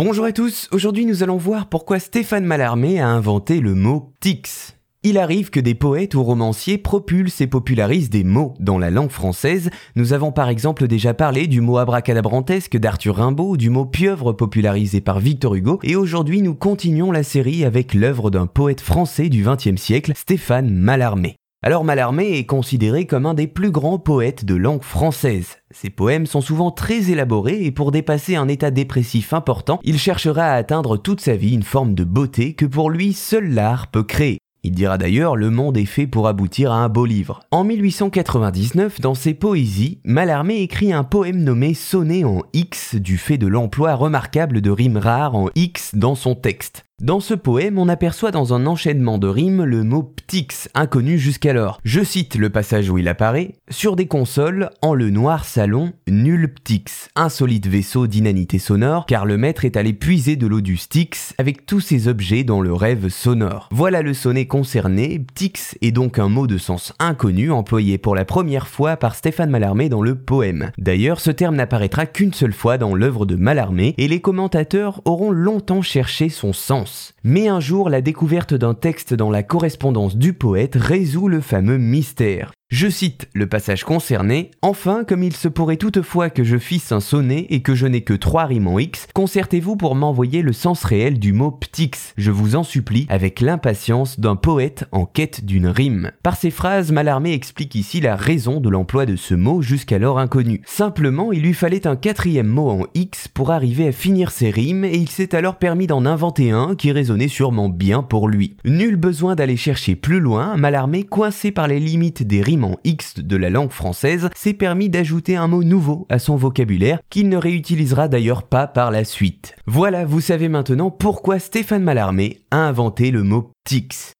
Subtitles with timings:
[0.00, 4.76] Bonjour à tous, aujourd'hui nous allons voir pourquoi Stéphane Mallarmé a inventé le mot tix.
[5.02, 9.10] Il arrive que des poètes ou romanciers propulsent et popularisent des mots dans la langue
[9.10, 9.70] française.
[9.96, 15.00] Nous avons par exemple déjà parlé du mot abracadabrantesque d'Arthur Rimbaud, du mot pieuvre popularisé
[15.00, 19.42] par Victor Hugo, et aujourd'hui nous continuons la série avec l'œuvre d'un poète français du
[19.42, 21.34] XXe siècle, Stéphane Mallarmé.
[21.60, 25.56] Alors Mallarmé est considéré comme un des plus grands poètes de langue française.
[25.72, 30.44] Ses poèmes sont souvent très élaborés et pour dépasser un état dépressif important, il cherchera
[30.44, 34.04] à atteindre toute sa vie une forme de beauté que pour lui seul l'art peut
[34.04, 34.38] créer.
[34.62, 37.40] Il dira d'ailleurs Le monde est fait pour aboutir à un beau livre.
[37.50, 43.38] En 1899, dans ses poésies, Mallarmé écrit un poème nommé Sonnet en X du fait
[43.38, 46.84] de l'emploi remarquable de rimes rares en X dans son texte.
[47.00, 51.78] Dans ce poème, on aperçoit dans un enchaînement de rimes le mot ptix, inconnu jusqu'alors.
[51.84, 56.52] Je cite le passage où il apparaît Sur des consoles, en le noir salon, nul
[56.52, 61.34] ptix, insolite vaisseau d'inanité sonore, car le maître est allé puiser de l'eau du Styx
[61.38, 63.68] avec tous ses objets dans le rêve sonore.
[63.70, 65.20] Voilà le sonnet concerné.
[65.20, 69.50] Ptix est donc un mot de sens inconnu employé pour la première fois par Stéphane
[69.50, 70.72] Mallarmé dans le poème.
[70.78, 75.30] D'ailleurs, ce terme n'apparaîtra qu'une seule fois dans l'œuvre de Mallarmé et les commentateurs auront
[75.30, 76.87] longtemps cherché son sens.
[77.24, 81.78] Mais un jour, la découverte d'un texte dans la correspondance du poète résout le fameux
[81.78, 82.52] mystère.
[82.70, 84.50] Je cite le passage concerné.
[84.60, 88.02] Enfin, comme il se pourrait toutefois que je fisse un sonnet et que je n'ai
[88.02, 92.12] que trois rimes en X, concertez-vous pour m'envoyer le sens réel du mot ptix.
[92.18, 96.10] Je vous en supplie, avec l'impatience d'un poète en quête d'une rime.
[96.22, 100.60] Par ces phrases, Mallarmé explique ici la raison de l'emploi de ce mot jusqu'alors inconnu.
[100.66, 104.84] Simplement, il lui fallait un quatrième mot en X pour arriver à finir ses rimes
[104.84, 108.56] et il s'est alors permis d'en inventer un qui résonnait sûrement bien pour lui.
[108.66, 113.18] Nul besoin d'aller chercher plus loin, Mallarmé, coincé par les limites des rimes en X
[113.18, 117.36] de la langue française, s'est permis d'ajouter un mot nouveau à son vocabulaire qu'il ne
[117.36, 119.54] réutilisera d'ailleurs pas par la suite.
[119.66, 124.17] Voilà, vous savez maintenant pourquoi Stéphane Mallarmé a inventé le mot tix.